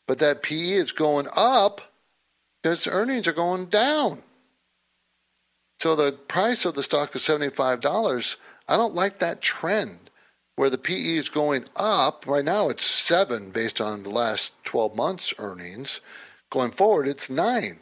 [0.07, 1.81] but that PE is going up
[2.61, 4.23] because earnings are going down.
[5.79, 8.37] So the price of the stock is $75.
[8.67, 10.09] I don't like that trend
[10.55, 12.25] where the PE is going up.
[12.25, 16.01] Right now, it's seven based on the last 12 months' earnings.
[16.49, 17.79] Going forward, it's nine.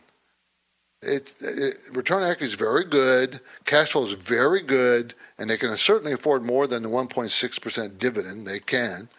[1.05, 5.57] It, it, return on equity is very good, cash flow is very good, and they
[5.57, 8.47] can certainly afford more than the 1.6% dividend.
[8.47, 9.09] They can.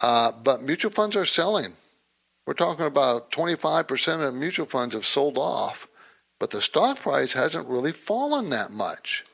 [0.00, 1.74] Uh, but mutual funds are selling.
[2.46, 5.86] We're talking about 25% of mutual funds have sold off,
[6.40, 9.24] but the stock price hasn't really fallen that much.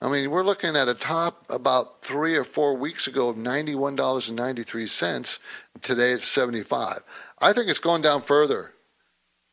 [0.00, 5.38] I mean, we're looking at a top about three or four weeks ago of $91.93.
[5.80, 7.04] Today it's 75.
[7.38, 8.72] I think it's going down further.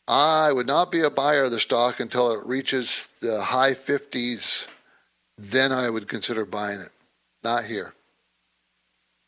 [0.10, 4.68] I would not be a buyer of the stock until it reaches the high 50s.
[5.38, 6.90] Then I would consider buying it.
[7.44, 7.94] Not here.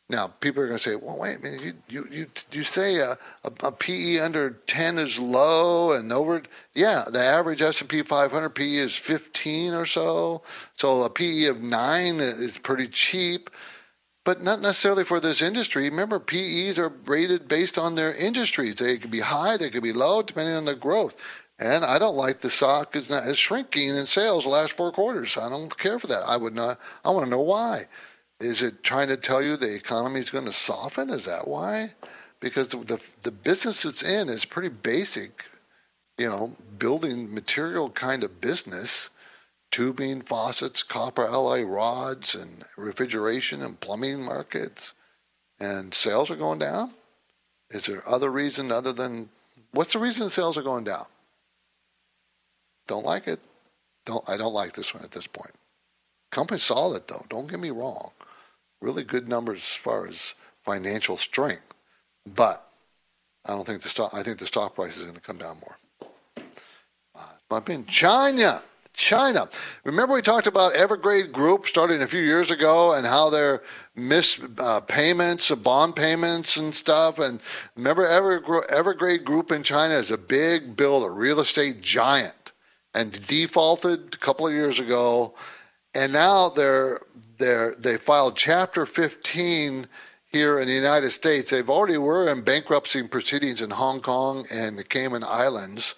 [0.10, 2.98] Now, people are going to say, well, wait a minute, you, you, you, you say
[2.98, 3.12] a,
[3.46, 8.74] a, a, PE under 10 is low and over, yeah, the average S&P 500 PE
[8.74, 10.42] is 15 or so.
[10.74, 13.50] So a PE of 9 is pretty cheap,
[14.24, 15.90] but not necessarily for this industry.
[15.90, 18.76] Remember, PEs are rated based on their industries.
[18.76, 21.16] They could be high, they could be low, depending on the growth.
[21.60, 24.92] And I don't like the stock is, not, is shrinking in sales the last four
[24.92, 25.38] quarters.
[25.38, 26.24] I don't care for that.
[26.26, 27.84] I would not, I want to know why.
[28.40, 31.12] Is it trying to tell you the economy is going to soften?
[31.12, 31.94] Is that why?
[32.40, 35.46] Because the, the, the business it's in is pretty basic,
[36.18, 39.12] you know, building material kind of business.
[39.72, 44.94] Tubing, faucets, copper alloy rods, and refrigeration and plumbing markets,
[45.60, 46.92] and sales are going down?
[47.72, 49.30] Is there other reason other than
[49.72, 51.06] what's the reason sales are going down?
[52.88, 53.40] Don't like it.
[54.06, 55.54] Don't I don't like this one at this point.
[56.32, 57.26] Company solid though.
[57.30, 58.12] Don't get me wrong.
[58.82, 61.74] Really good numbers as far as financial strength,
[62.36, 62.68] but
[63.46, 64.12] I don't think the stock.
[64.14, 65.78] I think the stock price is going to come down more.
[67.16, 68.62] Uh, I've been China.
[68.94, 69.50] China.
[69.84, 73.62] Remember we talked about Evergrande Group starting a few years ago and how their
[73.96, 77.20] missed uh, payments, bond payments and stuff.
[77.20, 77.40] And
[77.76, 82.52] remember Ever, Evergrande Group in China is a big builder, real estate giant,
[82.94, 85.36] and defaulted a couple of years ago.
[85.94, 87.02] And now they're,
[87.38, 89.88] they're, they filed Chapter 15
[90.32, 91.50] here in the United States.
[91.50, 95.96] They've already were in bankruptcy proceedings in Hong Kong and the Cayman Islands.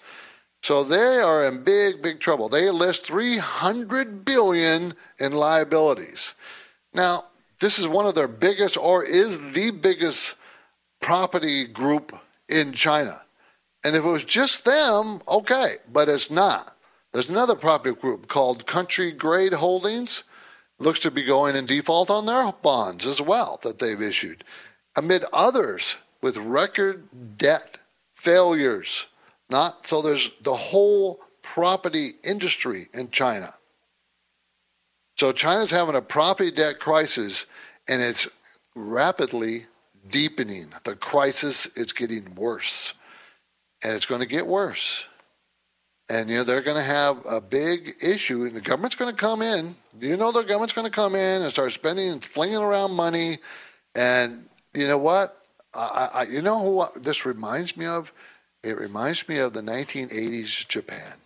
[0.64, 2.48] So they are in big, big trouble.
[2.48, 6.34] They list 300 billion in liabilities.
[6.94, 7.24] Now,
[7.60, 10.36] this is one of their biggest or is the biggest
[11.02, 13.20] property group in China.
[13.84, 16.74] And if it was just them, okay, but it's not.
[17.12, 20.24] There's another property group called Country Garden Holdings.
[20.78, 24.44] Looks to be going in default on their bonds as well that they've issued,
[24.96, 27.76] amid others with record debt
[28.14, 29.08] failures
[29.50, 33.52] not so there's the whole property industry in China.
[35.16, 37.46] So China's having a property debt crisis
[37.88, 38.28] and it's
[38.74, 39.66] rapidly
[40.10, 40.66] deepening.
[40.84, 42.94] The crisis is getting worse.
[43.82, 45.06] And it's going to get worse.
[46.10, 49.16] And you know they're going to have a big issue, and the government's going to
[49.16, 49.74] come in.
[49.98, 53.38] You know the government's going to come in and start spending and flinging around money.
[53.94, 55.40] And you know what?
[55.72, 58.12] I, I you know who this reminds me of?
[58.64, 61.18] It reminds me of the 1980s Japan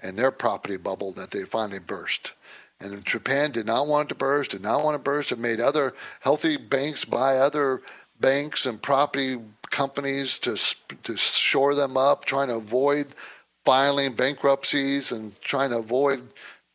[0.00, 2.34] and their property bubble that they finally burst.
[2.80, 5.32] And Japan did not want it to burst, did not want to burst.
[5.32, 7.82] It made other healthy banks buy other
[8.20, 9.38] banks and property
[9.70, 10.56] companies to
[11.04, 13.08] to shore them up, trying to avoid
[13.64, 16.22] filing bankruptcies and trying to avoid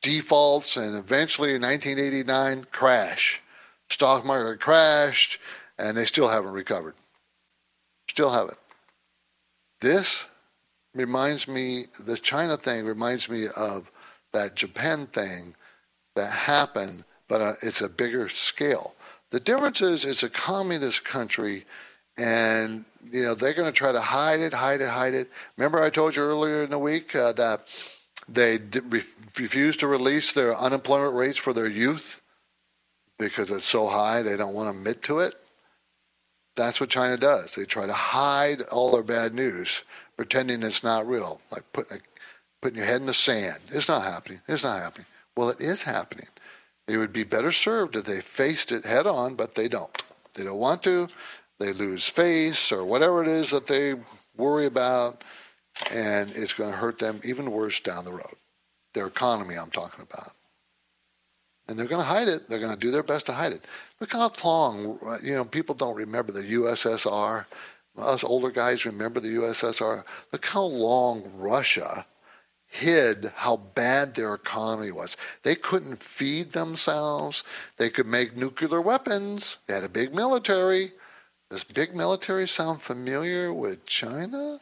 [0.02, 0.76] defaults.
[0.76, 3.42] And eventually, in 1989, crash.
[3.90, 5.40] Stock market crashed,
[5.78, 6.96] and they still haven't recovered.
[8.10, 8.58] Still haven't.
[9.82, 10.28] This
[10.94, 13.92] reminds me, the China thing reminds me of
[14.32, 15.56] that Japan thing
[16.16, 18.94] that happened, but uh, it's a bigger scale.
[19.32, 21.66] The difference is it's a communist country,
[22.18, 25.30] and you know they're going to try to hide it, hide it, hide it.
[25.58, 27.68] Remember, I told you earlier in the week uh, that
[28.28, 29.02] they re-
[29.40, 32.22] refuse to release their unemployment rates for their youth
[33.18, 35.36] because it's so high they don't want to admit to it.
[36.56, 37.56] That's what China does.
[37.56, 39.84] They try to hide all their bad news,
[40.16, 42.02] pretending it's not real, like putting, a,
[42.62, 43.60] putting your head in the sand.
[43.70, 44.42] It's not happening.
[44.48, 45.08] It's not happening.
[45.36, 46.28] Well, it is happening.
[46.88, 50.04] It would be better served if they faced it head on, but they don't.
[50.34, 51.08] They don't want to.
[51.60, 53.96] They lose face or whatever it is that they
[54.36, 55.24] worry about,
[55.92, 58.36] and it's going to hurt them even worse down the road.
[58.94, 60.34] Their economy, I'm talking about
[61.68, 62.50] and they're going to hide it.
[62.50, 63.62] They're going to do their best to hide it.
[64.00, 67.46] Look how long, you know, people don't remember the USSR.
[67.98, 70.04] Us older guys remember the USSR.
[70.32, 72.06] Look how long Russia
[72.68, 75.18] hid how bad their economy was.
[75.44, 77.44] They couldn't feed themselves.
[77.78, 79.58] They could make nuclear weapons.
[79.68, 80.94] They had a big military.
[81.50, 84.62] Does big military sound familiar with China?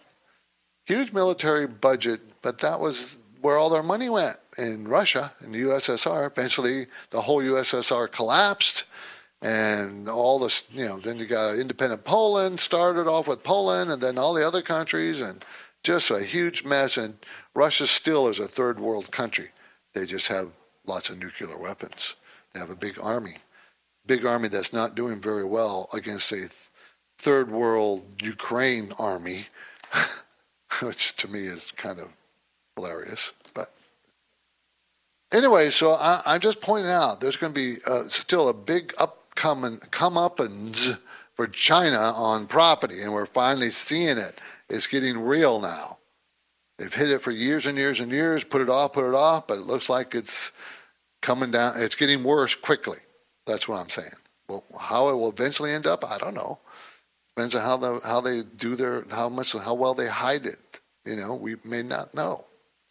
[0.86, 5.62] Huge military budget, but that was where all their money went in Russia, in the
[5.62, 6.30] USSR.
[6.30, 8.86] Eventually, the whole USSR collapsed,
[9.42, 14.02] and all this, you know, then you got independent Poland, started off with Poland, and
[14.02, 15.44] then all the other countries, and
[15.84, 16.98] just a huge mess.
[16.98, 17.18] And
[17.56, 19.50] Russia still is a third world country.
[19.94, 20.50] They just have
[20.86, 22.16] lots of nuclear weapons.
[22.54, 23.36] They have a big army,
[24.06, 26.50] big army that's not doing very well against a
[27.18, 29.46] third world Ukraine army,
[30.82, 32.10] which to me is kind of
[32.76, 33.34] hilarious.
[35.32, 38.94] Anyway, so I, am just pointing out there's going to be uh, still a big
[38.98, 41.00] upcoming come uppins
[41.36, 44.40] for China on property, and we're finally seeing it.
[44.70, 46.00] It's getting real now.
[46.78, 49.48] They've hit it for years and years and years, put it off, put it off,
[49.48, 50.52] but it looks like it's
[51.22, 51.74] coming down.
[51.78, 52.98] It's getting worse quickly.
[53.46, 54.10] That's what I'm saying.
[54.48, 56.60] Well, how it will eventually end up, I don't know.
[57.36, 60.82] Depends on how the how they do their how much how well they hide it.
[61.06, 62.46] You know, we may not know.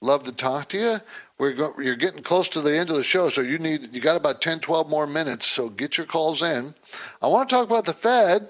[0.00, 0.96] love to talk to you
[1.38, 4.00] we're go, you're getting close to the end of the show, so you need you
[4.00, 5.46] got about 10, 12 more minutes.
[5.46, 6.74] So get your calls in.
[7.22, 8.48] I want to talk about the Fed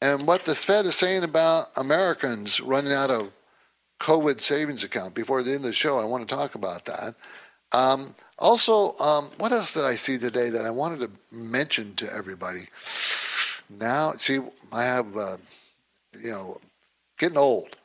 [0.00, 3.32] and what the Fed is saying about Americans running out of
[4.00, 5.14] COVID savings account.
[5.14, 7.14] Before the end of the show, I want to talk about that.
[7.72, 12.12] Um, also, um, what else did I see today that I wanted to mention to
[12.12, 12.66] everybody?
[13.78, 14.40] Now, see,
[14.72, 15.36] I have, uh,
[16.20, 16.60] you know,
[17.18, 17.76] getting old,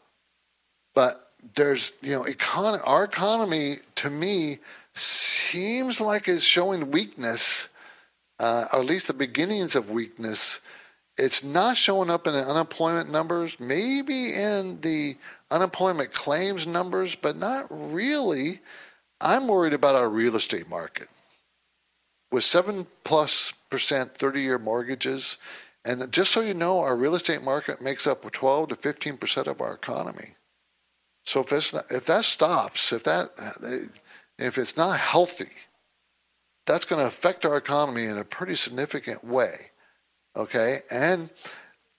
[0.96, 4.60] but there's, you know, econ- our economy to me
[4.94, 7.70] seems like it's showing weakness,
[8.40, 10.60] uh, or at least the beginnings of weakness.
[11.18, 15.16] It's not showing up in the unemployment numbers, maybe in the
[15.52, 18.60] unemployment claims numbers, but not really.
[19.22, 21.08] I'm worried about our real estate market.
[22.32, 25.38] With seven plus percent 30 year mortgages,
[25.86, 29.48] and just so you know, our real estate market makes up 12 to 15 percent
[29.48, 30.36] of our economy.
[31.24, 33.30] So if, it's not, if that stops, if that
[34.38, 35.52] if it's not healthy,
[36.66, 39.72] that's going to affect our economy in a pretty significant way.
[40.36, 41.30] Okay, and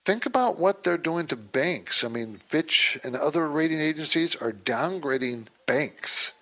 [0.05, 2.05] think about what they're doing to banks.
[2.05, 6.34] I mean, Fitch and other rating agencies are downgrading banks.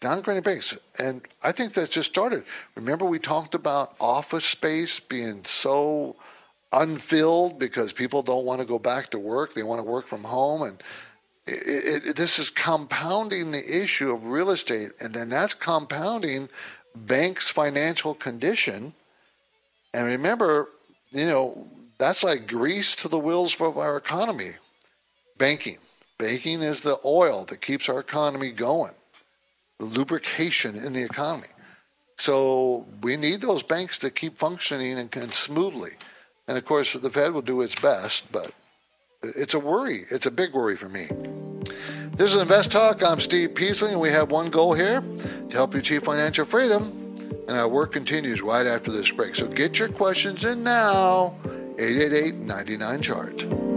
[0.00, 0.78] Downgrading banks.
[0.98, 2.44] And I think that's just started.
[2.74, 6.16] Remember, we talked about office space being so
[6.74, 10.24] unfilled because people don't want to go back to work, they want to work from
[10.24, 10.62] home.
[10.62, 10.82] And
[11.46, 16.48] it, it, this is compounding the issue of real estate, and then that's compounding
[16.94, 18.92] banks' financial condition.
[19.92, 20.68] And remember,
[21.10, 21.66] you know,
[21.98, 24.50] that's like grease to the wheels of our economy.
[25.38, 25.78] Banking.
[26.18, 28.92] Banking is the oil that keeps our economy going,
[29.78, 31.48] the lubrication in the economy.
[32.16, 35.90] So we need those banks to keep functioning and, and smoothly.
[36.46, 38.52] And of course, the Fed will do its best, but
[39.22, 40.00] it's a worry.
[40.10, 41.06] It's a big worry for me.
[42.16, 43.02] This is Invest Talk.
[43.02, 47.00] I'm Steve Peasley, and we have one goal here to help you achieve financial freedom.
[47.48, 49.34] And our work continues right after this break.
[49.34, 51.34] So get your questions in now.
[51.78, 53.73] 888 99 Chart.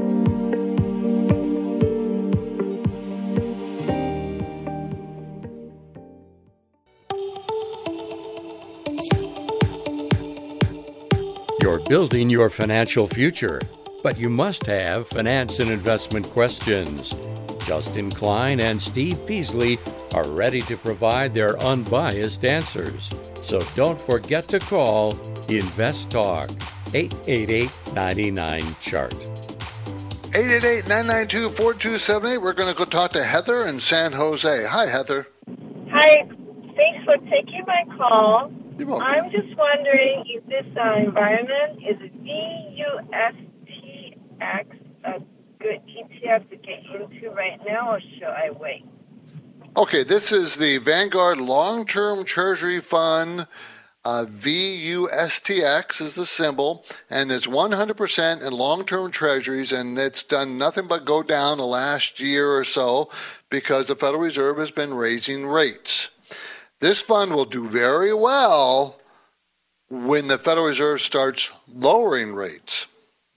[11.87, 13.61] Building your financial future,
[14.03, 17.13] but you must have finance and investment questions.
[17.65, 19.77] Justin Klein and Steve Peasley
[20.13, 23.11] are ready to provide their unbiased answers.
[23.41, 25.11] So don't forget to call
[25.49, 26.49] Invest Talk
[26.93, 29.13] 888 99 Chart.
[30.33, 32.37] 888 992 4278.
[32.41, 34.65] We're going to go talk to Heather in San Jose.
[34.69, 35.27] Hi, Heather.
[35.91, 36.27] Hi.
[36.75, 38.51] Thanks for taking my call.
[38.77, 39.07] You're welcome.
[39.09, 43.47] I'm just wondering if this uh, environment is VUSTX
[45.03, 45.19] a
[45.59, 48.85] good ETF to get into right now, or should I wait?
[49.75, 53.47] Okay, this is the Vanguard Long Term Treasury Fund.
[54.05, 60.57] Uh, VUSTX is the symbol, and it's 100% in long term treasuries, and it's done
[60.57, 63.09] nothing but go down the last year or so
[63.49, 66.09] because the Federal Reserve has been raising rates.
[66.79, 68.99] This fund will do very well
[69.89, 72.87] when the Federal Reserve starts lowering rates.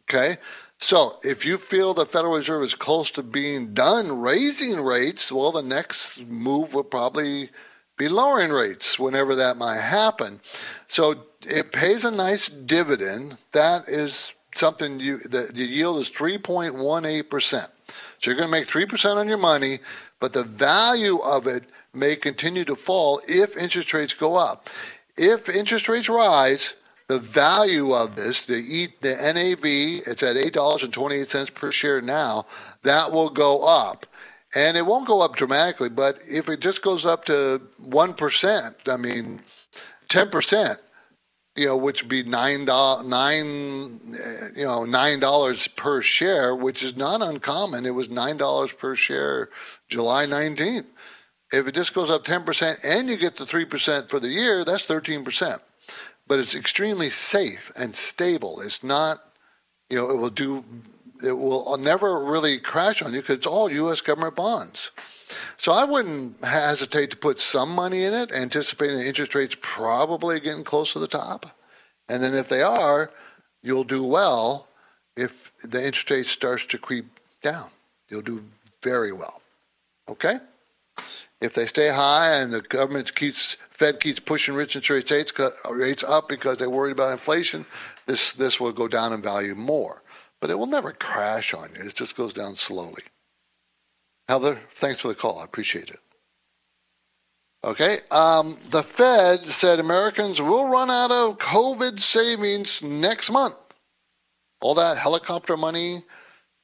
[0.05, 0.37] Okay?
[0.79, 5.53] So if you feel the Federal Reserve is close to being done raising rates, well,
[5.53, 7.51] the next move will probably
[7.97, 10.41] be lowering rates whenever that might happen.
[10.89, 13.37] So it pays a nice dividend.
[13.53, 17.67] That is something you the, the yield is 3.18%.
[18.19, 19.79] So you're going to make 3% on your money,
[20.19, 24.69] but the value of it may continue to fall if interest rates go up.
[25.17, 26.75] If interest rates rise,
[27.09, 29.65] the value of this, the e, the NAV,
[30.07, 32.47] it's at eight dollars and twenty eight cents per share now.
[32.85, 34.07] That will go up,
[34.55, 35.89] and it won't go up dramatically.
[35.89, 39.41] But if it just goes up to one percent, I mean,
[40.09, 40.79] ten percent,
[41.57, 44.01] you know, which would be nine nine,
[44.57, 47.87] you know, nine dollars per share, which is not uncommon.
[47.87, 49.49] It was nine dollars per share
[49.89, 50.93] July nineteenth.
[51.53, 54.29] If it just goes up ten percent and you get the three percent for the
[54.29, 55.61] year, that's thirteen percent
[56.31, 58.61] but it's extremely safe and stable.
[58.61, 59.19] It's not,
[59.89, 60.65] you know, it will do,
[61.27, 64.01] it will never really crash on you because it's all U.S.
[64.01, 64.93] government bonds.
[65.57, 70.39] So I wouldn't hesitate to put some money in it, anticipating the interest rates probably
[70.39, 71.47] getting close to the top.
[72.09, 73.11] And then if they are,
[73.61, 74.69] you'll do well
[75.17, 77.07] if the interest rate starts to creep
[77.43, 77.71] down.
[78.09, 78.45] You'll do
[78.85, 79.43] very well.
[80.09, 80.39] Okay?
[81.41, 85.33] If they stay high and the government keeps Fed keeps pushing rich interest rates
[85.71, 87.65] rates up because they're worried about inflation,
[88.07, 90.03] this this will go down in value more.
[90.41, 91.87] But it will never crash on you.
[91.87, 93.03] It just goes down slowly.
[94.29, 95.39] Heather, thanks for the call.
[95.39, 95.99] I appreciate it.
[97.65, 97.99] Okay.
[98.11, 103.57] Um, the Fed said Americans will run out of COVID savings next month.
[104.63, 106.05] All that helicopter money.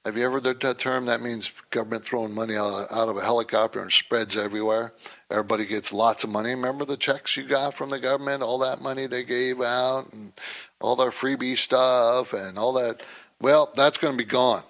[0.07, 1.07] Have you ever heard that term?
[1.07, 4.93] That means government throwing money out, of a helicopter and spreads everywhere.
[5.33, 6.51] Everybody gets lots of money.
[6.51, 8.45] Remember the checks you got from the government?
[8.45, 10.33] All that money they gave out and
[10.81, 13.03] all their freebie stuff and all that.
[13.41, 14.63] Well, that's going to be gone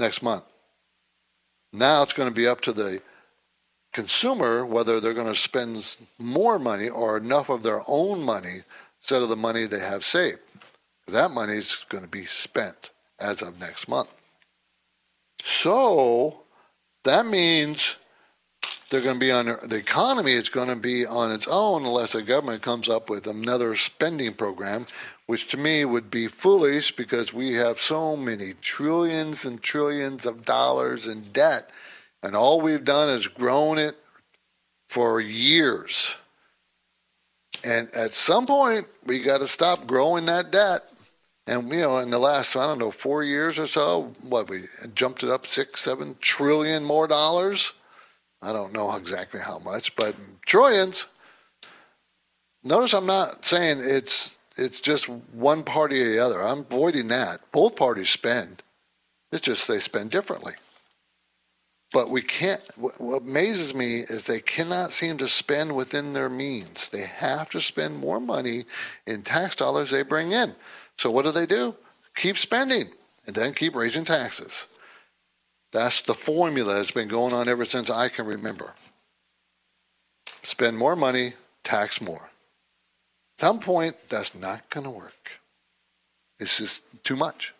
[0.00, 0.42] next month.
[1.72, 3.00] Now it's going to be up to the
[3.92, 8.62] consumer whether they're going to spend more money or enough of their own money
[8.98, 10.40] instead of the money they have saved.
[11.06, 14.08] That money is going to be spent as of next month.
[15.44, 16.42] So
[17.02, 17.96] that means
[18.88, 22.12] they're going to be on the economy is going to be on its own unless
[22.12, 24.86] the government comes up with another spending program
[25.26, 30.44] which to me would be foolish because we have so many trillions and trillions of
[30.44, 31.70] dollars in debt
[32.22, 33.96] and all we've done is grown it
[34.88, 36.16] for years.
[37.64, 40.82] And at some point we got to stop growing that debt
[41.46, 44.60] and you know in the last i don't know four years or so what we
[44.94, 47.74] jumped it up six seven trillion more dollars
[48.42, 51.06] I don't know exactly how much, but trillions.
[52.64, 56.42] Notice I'm not saying it's it's just one party or the other.
[56.42, 57.40] I'm avoiding that.
[57.52, 58.62] Both parties spend.
[59.30, 60.54] It's just they spend differently.
[61.92, 62.60] But we can't.
[62.76, 66.88] What amazes me is they cannot seem to spend within their means.
[66.88, 68.64] They have to spend more money
[69.06, 70.54] in tax dollars they bring in.
[71.02, 71.74] So what do they do?
[72.14, 72.88] Keep spending
[73.26, 74.68] and then keep raising taxes.
[75.72, 78.72] That's the formula that's been going on ever since I can remember.
[80.44, 81.32] Spend more money,
[81.64, 82.30] tax more.
[83.34, 85.40] At some point, that's not going to work.
[86.38, 87.52] It's just too much.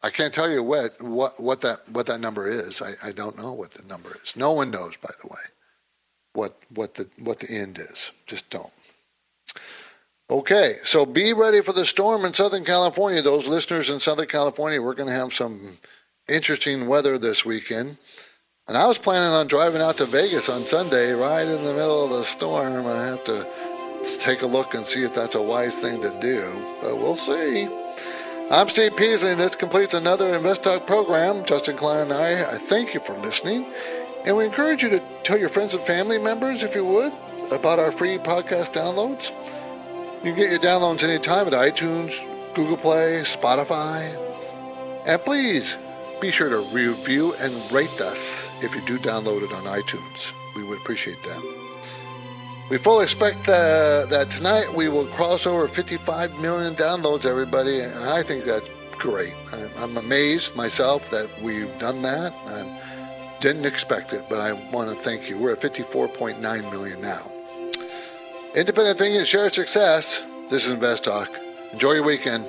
[0.00, 2.80] I can't tell you what, what, what, that, what that number is.
[2.80, 4.36] I, I don't know what the number is.
[4.36, 5.42] No one knows, by the way,
[6.34, 8.12] what, what, the, what the end is.
[8.28, 8.70] Just don't.
[10.28, 13.22] Okay, so be ready for the storm in Southern California.
[13.22, 15.78] Those listeners in Southern California, we're going to have some
[16.28, 17.96] interesting weather this weekend.
[18.66, 22.02] And I was planning on driving out to Vegas on Sunday, right in the middle
[22.02, 22.88] of the storm.
[22.88, 23.46] I have to
[24.18, 27.68] take a look and see if that's a wise thing to do, but we'll see.
[28.50, 31.44] I'm Steve Peasley, and this completes another Invest Talk program.
[31.44, 33.72] Justin Klein and I, I thank you for listening,
[34.24, 37.12] and we encourage you to tell your friends and family members, if you would,
[37.52, 39.30] about our free podcast downloads.
[40.26, 44.10] You can get your downloads anytime at iTunes, Google Play, Spotify,
[45.06, 45.78] and please
[46.20, 50.32] be sure to review and rate us if you do download it on iTunes.
[50.56, 51.40] We would appreciate that.
[52.68, 58.24] We fully expect that, tonight we will cross over 55 million downloads, everybody, and I
[58.24, 58.68] think that's
[58.98, 59.36] great.
[59.52, 62.32] I'm, I'm amazed myself that we've done that.
[62.46, 65.38] I didn't expect it, but I want to thank you.
[65.38, 66.40] We're at 54.9
[66.72, 67.30] million now.
[68.56, 70.24] Independent thinking, share success.
[70.48, 71.30] This is Invest Talk.
[71.74, 72.46] Enjoy your weekend.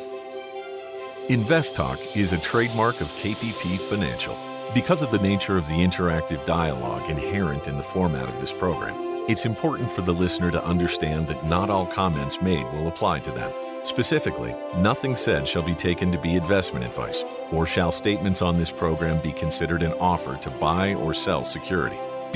[1.27, 4.37] Invest Talk is a trademark of KPP Financial.
[4.73, 8.95] Because of the nature of the interactive dialogue inherent in the format of this program,
[9.27, 13.31] it's important for the listener to understand that not all comments made will apply to
[13.31, 13.51] them.
[13.83, 18.71] Specifically, nothing said shall be taken to be investment advice, or shall statements on this
[18.71, 21.99] program be considered an offer to buy or sell security.